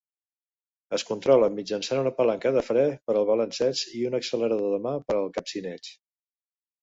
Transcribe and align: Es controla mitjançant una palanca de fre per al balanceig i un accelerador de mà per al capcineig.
Es 0.97 1.03
controla 1.09 1.49
mitjançant 1.57 1.99
una 2.03 2.13
palanca 2.21 2.53
de 2.55 2.63
fre 2.69 2.85
per 3.09 3.15
al 3.21 3.27
balanceig 3.31 3.83
i 3.99 4.03
un 4.11 4.17
accelerador 4.21 4.75
de 4.77 4.79
mà 4.87 4.95
per 5.11 5.19
al 5.19 5.31
capcineig. 5.37 5.93